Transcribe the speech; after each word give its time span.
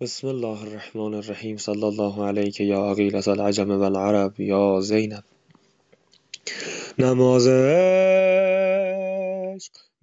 بسم 0.00 0.28
الله 0.28 0.62
الرحمن 0.62 1.14
الرحیم 1.14 1.56
صلی 1.56 1.84
الله 1.84 2.26
علیک 2.26 2.60
یا 2.60 2.90
عقیلة 2.90 3.28
العجم 3.28 3.70
و 3.70 3.82
العرب 3.82 4.40
یا 4.40 4.80
زینب 4.80 5.24
نماز 6.98 7.46
عشق 7.46 7.62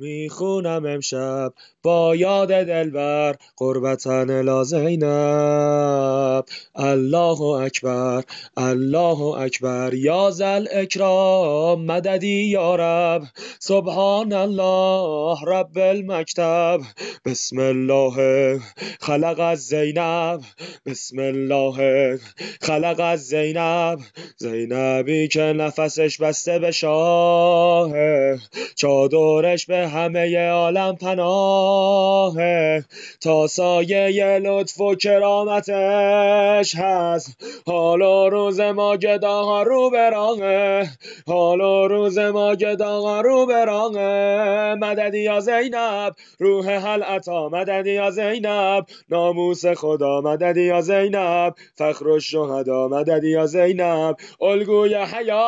می‌خونم 0.02 0.86
امشب 0.86 1.54
با 1.84 2.16
یاد 2.16 2.48
دلبر 2.48 3.36
قربتن 3.58 4.30
الی 4.30 4.64
زینب 4.64 6.46
الله 6.76 7.42
اکبر 7.42 8.24
الله 8.58 9.22
اکبر 9.22 9.94
یا 9.94 10.32
ذا 10.32 10.60
اکرام 10.72 11.86
مددی 11.86 12.44
یا 12.44 12.76
رب. 12.76 13.24
سبحان 13.60 14.34
الله 14.34 15.38
رب 15.48 15.78
المکتب. 15.78 16.80
بسم 17.26 17.60
الله 17.60 18.60
خلق 19.00 19.40
از 19.40 19.60
زینب 19.60 20.42
بسم 20.86 21.20
الله 21.20 22.20
خلق 22.62 23.00
از 23.00 23.28
زینب 23.28 24.00
زینبی 24.38 25.28
که 25.28 25.42
نفسش 25.42 26.18
بسته 26.18 26.60
به 26.60 26.72
شاهه 26.72 28.40
چادرش 28.76 29.66
به 29.66 29.88
همه 29.92 30.50
عالم 30.50 30.96
پناهه 30.96 32.84
تا 33.22 33.48
سایه 33.48 34.40
لطف 34.40 34.82
و 34.82 34.96
کرامتش 34.96 36.76
هست. 36.76 37.38
حال 37.68 38.02
روز 38.32 38.60
ما 38.60 38.98
گداها 38.98 39.64
رو 39.64 39.90
براغه 39.90 40.90
حال 41.28 41.62
روز 41.90 42.18
ما 42.18 42.56
گداها 42.56 43.22
رو 43.22 43.46
براغه 43.46 44.76
مددی 44.82 45.20
یا 45.20 45.40
زینب 45.40 46.14
روح 46.40 46.70
حل 46.70 47.04
عطا 47.04 47.50
مددی 47.50 47.92
یا 47.92 48.12
زینب 48.12 48.86
ناموس 49.10 49.66
خدا. 49.66 50.22
مددی 50.22 50.62
یا 50.62 50.82
زینب 50.82 51.56
فخر 51.76 52.08
و 52.08 52.20
شهدا. 52.20 52.88
مددی 52.88 53.30
یا 53.30 53.46
زینب 53.46 54.16
الگوی 54.42 54.96
حیا. 54.96 55.42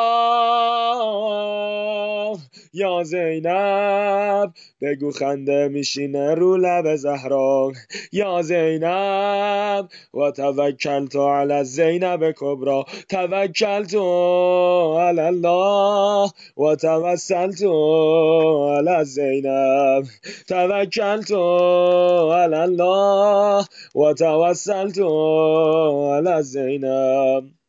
یا 2.73 3.03
زینب. 3.03 4.33
بگو 4.81 5.12
خنده 5.12 5.67
میشینه 5.67 6.36
رو 6.36 6.58
لب 6.58 6.95
زهرا 6.95 7.72
یا 8.12 8.42
زینب 8.42 9.90
و 10.14 10.31
توکلت 10.31 11.16
علی 11.16 11.64
زینب 11.64 12.31
کبرا 12.31 12.86
توکلت 13.09 13.94
علی 13.95 15.22
الله 15.22 16.30
و 16.58 16.75
توسلت 16.75 17.64
علی 17.64 19.06
زینب 19.06 20.03
توکلت 20.47 21.31
علی 21.31 22.56
الله 22.56 23.66
و 23.95 24.14
توسلت 24.14 25.00
علی 25.00 26.44
زینب 26.44 27.62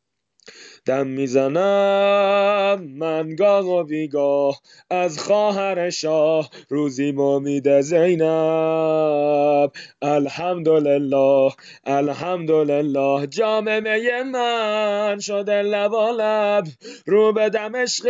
دم 0.86 1.06
می‌زنم 1.06 2.80
من 2.98 3.34
گاه 3.34 3.66
و 3.66 3.84
بیگاه 3.84 4.60
از 4.90 5.18
خواهر 5.18 5.90
شاه 5.90 6.50
روزی 6.68 7.14
امید 7.18 7.80
زینب. 7.80 9.70
الحمدلله 10.02 11.52
الحمدلله 11.84 13.26
جام 13.26 13.82
می 13.82 14.22
من 14.32 15.18
شده 15.20 15.62
لبالب 15.62 16.64
رو 17.06 17.32
به 17.32 17.50
دمشق 17.50 18.06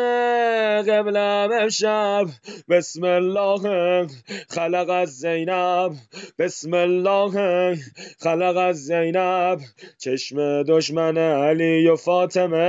قبلم 0.88 1.50
امشب. 1.60 2.26
بسم 2.68 3.04
الله 3.04 4.06
خلق 4.48 4.90
از 4.90 5.18
زینب. 5.18 5.92
بسم 6.38 6.74
الله 6.74 7.76
خلق 8.18 8.56
از 8.56 8.76
زینب. 8.76 9.58
چشم 9.98 10.62
دشمن 10.62 11.18
علی 11.18 11.88
و 11.88 11.96
فاطمه 11.96 12.63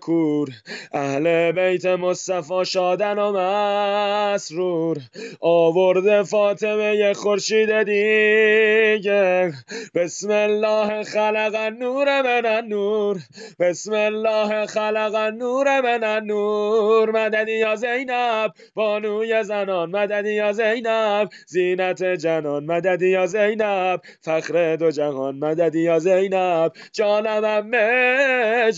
کور 0.00 0.48
اهل 0.92 1.52
بیت 1.52 1.86
مصطفی 1.86 2.64
شادن 2.64 3.18
و 3.18 3.32
مسرور. 3.32 4.98
آورده 5.40 6.22
فاطمه 6.22 7.12
خورشید 7.12 7.82
دیگه. 7.82 9.52
بسم 9.94 10.30
الله 10.30 11.02
خلق 11.02 11.54
النور 11.54 12.22
من 12.22 12.46
النور. 12.46 13.18
بسم 13.60 13.92
الله 13.92 14.66
خلق 14.66 15.14
النور 15.14 15.80
من 15.80 16.04
النور. 16.04 17.10
مددی 17.10 17.52
یا 17.52 17.74
زینب 17.76 18.52
بانوی 18.74 19.44
زنان. 19.44 19.90
مددی 19.90 20.32
یا 20.32 20.52
زینب 20.52 21.28
زینت 21.46 22.02
جنان. 22.04 22.64
مددی 22.64 23.08
یا 23.08 23.26
زینب 23.26 24.00
فخر 24.20 24.76
دو 24.76 24.90
جهان. 24.90 25.34
مددی 25.38 25.80
یا 25.80 25.98
زینب 25.98 26.72
جانم 26.92 27.44
امه 27.44 28.70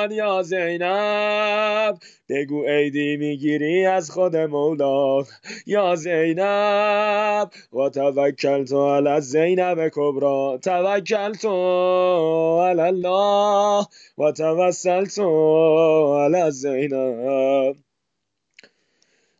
جان 0.00 0.10
یا 0.10 0.42
زینب؟ 0.42 1.98
بگو 2.28 2.64
عیدی 2.64 3.16
می‌گیری 3.16 3.86
از 3.86 4.10
خود 4.10 4.36
مولا 4.36 5.24
یا 5.66 5.94
زینب 5.94 7.50
و 7.72 7.88
توکلت 7.88 8.72
علی 8.72 9.20
زینب 9.20 9.88
کبرا 9.88 10.58
توکلت 10.62 11.44
علی 11.44 12.80
الله 12.80 13.86
و 14.18 14.32
توسلت 14.32 15.18
علی 15.18 16.50
زینب. 16.50 17.76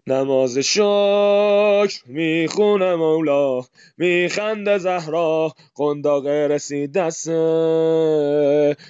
نماز 0.07 0.59
شکر 0.59 2.03
می‌خونه 2.07 2.95
مولا 2.95 3.61
میخنده 3.99 4.79
زهرا 4.79 5.53
قنداقه 5.75 6.47
رسید 6.51 6.93
دست. 6.93 7.31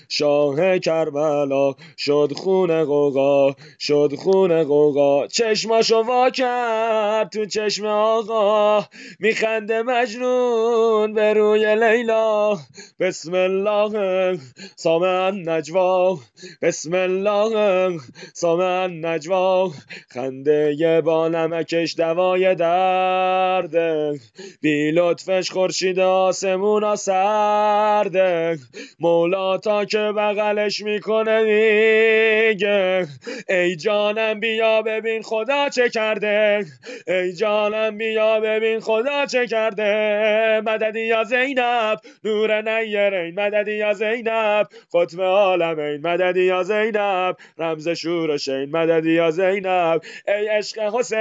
شاه 0.09 0.79
کربلا 0.79 1.75
شد 1.99 2.33
خون 2.37 2.85
قوقا 2.85 3.55
شد 3.79 4.15
خون 4.19 4.65
قوقا 4.65 5.27
چشماشو 5.27 6.03
وا 6.03 6.31
کرد 6.31 7.31
تو 7.31 7.47
چشم 7.47 7.87
آقا 7.87 8.87
میخنده 9.21 9.83
مجنون 9.83 11.13
به 11.13 11.33
روی 11.33 11.75
لیلا. 11.77 12.59
بسم 13.01 13.35
الله 13.35 14.39
سامع 14.77 15.31
نجوا 15.31 16.19
بسم 16.63 16.95
الله 16.95 17.99
سامع 18.35 18.87
نجوا 18.87 19.71
خنده 20.09 20.75
نمکش 21.11 21.95
دوای 21.97 22.55
درده 22.55 24.21
بی 24.63 24.91
لطفش 24.91 25.51
خورشید 25.51 25.99
آسمونا 26.01 26.97
سرده 26.97 28.59
مولا 29.01 29.59
تا 29.59 29.85
که 29.85 29.99
بغلش 30.17 30.81
می‌کنه 30.81 31.43
میگه 31.43 33.07
ای 33.49 33.77
جانم 33.77 34.41
بیا 34.41 34.83
ببین 34.83 35.23
خدا 35.23 35.69
چه 35.69 35.89
کرده. 35.89 36.65
ای 37.09 37.33
جانم 37.33 37.99
بیا 37.99 38.41
ببین 38.41 38.81
خدا 38.81 39.27
چه 39.27 39.47
کرده. 39.47 40.63
مددی 40.67 41.01
یا 41.01 41.25
زینب 41.25 41.99
نور 42.25 42.63
نیرین 42.63 43.41
مددی 43.41 43.73
یا 43.73 43.93
زینب 43.93 44.67
ختم 44.89 45.21
عالمین 45.21 46.07
مددی 46.07 46.45
یا 46.45 46.63
زینب 46.63 47.37
رمز 47.59 47.89
شور 47.89 48.31
و 48.31 48.39
شین. 48.39 48.65
مددی 48.65 49.13
یا 49.13 49.31
زینب 49.31 50.03
ای 50.29 50.49
عشق 50.49 50.90
حسین 50.95 51.21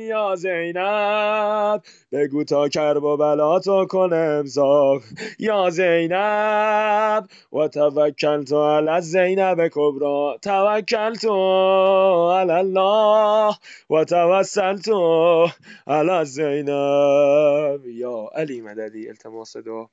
یا 0.00 0.36
زینب. 0.36 1.82
بگو 2.12 2.44
تا 2.44 2.68
کرب 2.68 3.04
و 3.04 3.16
بلا 3.16 3.58
تو 3.58 3.86
کنه 3.86 4.16
امساک 4.16 5.02
یا 5.38 5.70
زینب 5.70 7.28
و 7.52 7.68
توکلت 7.68 8.52
علی 8.52 9.00
زینب 9.00 9.68
کبرا 9.68 10.38
توکلت 10.42 11.24
علی 11.24 12.52
الله 12.52 13.54
و 13.90 14.04
توسلت 14.04 14.88
علی 15.86 16.24
زینب 16.24 17.86
یا 17.86 18.30
علی 18.34 18.60
مددی 18.60 19.08
التماس 19.08 19.56
دعا 19.56 19.86